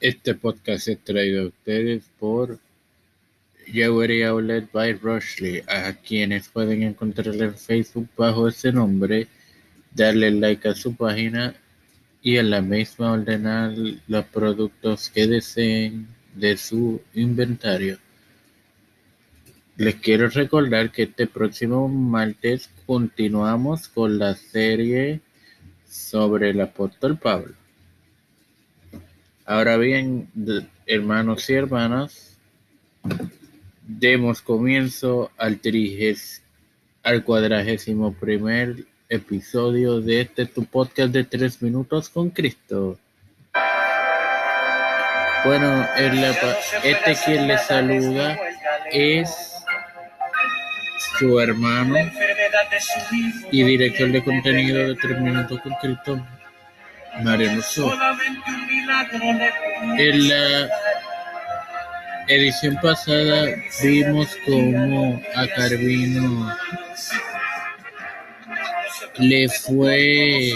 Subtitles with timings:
[0.00, 2.60] Este podcast es traído a ustedes por
[3.66, 9.26] Jewelry Outlet by Rushley, a quienes pueden encontrar en Facebook bajo ese nombre,
[9.92, 11.52] darle like a su página
[12.22, 13.72] y en la misma ordenar
[14.06, 16.06] los productos que deseen
[16.36, 17.98] de su inventario.
[19.78, 25.22] Les quiero recordar que este próximo martes continuamos con la serie
[25.88, 27.57] sobre el apóstol Pablo.
[29.50, 30.28] Ahora bien,
[30.84, 32.36] hermanos y hermanas,
[33.86, 36.42] demos comienzo al triges,
[37.02, 38.76] al cuadragésimo primer
[39.08, 42.98] episodio de este tu podcast de tres minutos con Cristo.
[45.46, 45.88] Bueno,
[46.84, 48.38] este quien le saluda
[48.92, 49.30] es
[51.18, 51.94] su hermano
[53.50, 56.26] y director de contenido de Tres Minutos con Cristo,
[59.98, 60.68] En la
[62.28, 63.46] edición pasada
[63.82, 66.56] vimos cómo a Carvino
[69.18, 70.52] le fue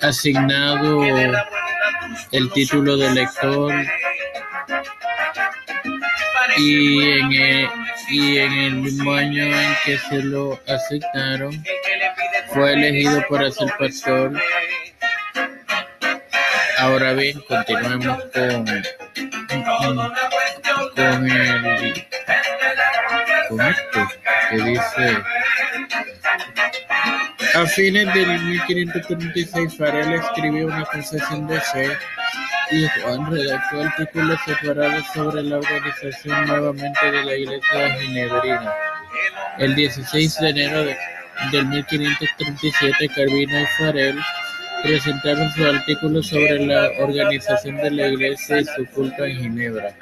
[0.00, 1.02] asignado
[2.32, 3.74] el título de lector
[6.56, 7.68] y en el,
[8.10, 11.62] y en el mismo año en que se lo asignaron,
[12.52, 14.32] fue elegido para ser pastor.
[16.78, 18.64] Ahora bien, continuemos con,
[20.96, 22.06] con, el,
[23.48, 24.08] con esto
[24.50, 25.22] que dice
[27.54, 31.90] a fines del 1536 Farel escribió una concesión de fe
[32.70, 38.74] y Juan redactó artículos separados sobre la organización nuevamente de la Iglesia Ginebrina.
[39.58, 40.96] El 16 de enero
[41.52, 44.18] del 1537, Calvino y Farel
[44.82, 49.94] presentaron su artículo sobre la organización de la Iglesia y su culto en Ginebra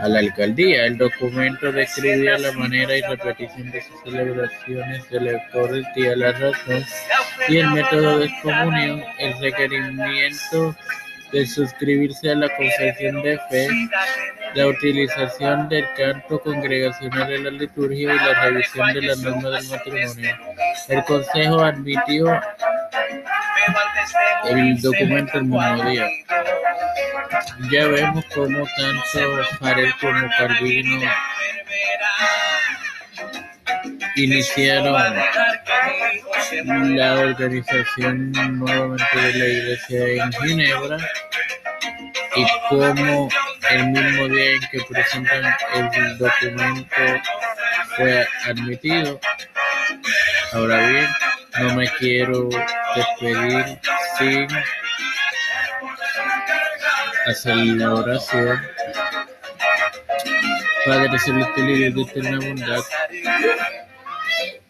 [0.00, 0.86] a la alcaldía.
[0.86, 6.84] El documento describía la manera y repetición de sus celebraciones de la Eucaristía, la razón
[7.48, 10.76] y el método de comunión, el requerimiento
[11.32, 13.68] de suscribirse a la confesión de fe,
[14.54, 19.68] la utilización del canto congregacional en la liturgia y la revisión de la norma del
[19.68, 20.36] matrimonio.
[20.88, 22.40] El Consejo admitió
[24.48, 26.08] el documento el mismo día.
[27.70, 31.10] Ya vemos cómo tanto Farel como Calvino
[34.16, 35.14] iniciaron
[36.96, 40.96] la organización nuevamente de la iglesia en Ginebra
[42.36, 43.28] y cómo
[43.70, 46.96] el mismo día en que presentan el documento
[47.96, 49.20] fue admitido.
[50.52, 51.08] Ahora bien,
[51.60, 52.48] no me quiero
[52.94, 53.78] despedir
[54.18, 54.48] sin
[57.26, 58.60] hacer la oración.
[60.84, 62.82] Padre celestial y de eterna bondad,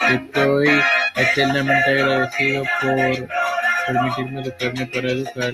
[0.09, 0.83] estoy
[1.15, 3.29] eternamente agradecido por
[3.87, 5.53] permitirme educarme para educar.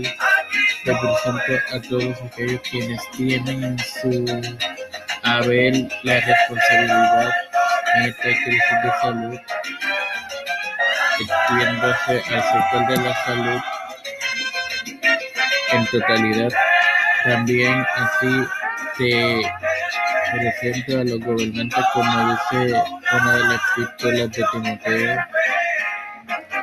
[0.84, 4.24] Represento a todos aquellos quienes tienen en su
[5.22, 7.30] haber la responsabilidad
[7.94, 9.38] en esta crisis de salud,
[11.20, 13.60] extiéndose al sector de la salud
[15.72, 16.52] en totalidad.
[17.24, 18.46] También así
[18.98, 19.42] te
[20.32, 22.82] presento a los gobernantes como dice
[23.12, 25.24] una de las epístolas de Timoteo.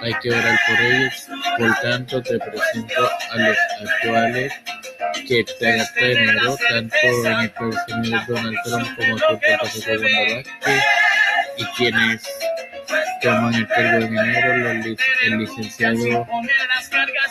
[0.01, 1.27] Hay que orar por ellos.
[1.59, 4.53] Por tanto, te presento a los actuales
[5.27, 7.51] que están enero, tanto en el
[7.85, 10.49] señor Donald Trump como el Puerto Rico
[11.57, 12.21] y quienes
[13.21, 16.27] toman el cargo en enero, el licenciado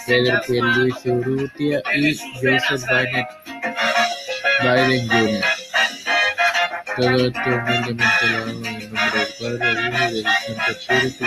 [0.07, 3.27] Pedro Pierluisi Urrutia y Joseph Biden,
[4.61, 5.45] Biden Jr.
[6.97, 10.71] Todo esto humildemente lo hago en el nombre del Padre, del Hijo y del Santo
[10.71, 11.25] Espíritu.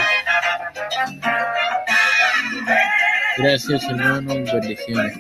[3.42, 5.20] Gracias hermanos, bendiciones.